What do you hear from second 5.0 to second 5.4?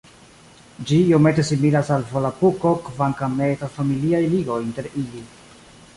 ili.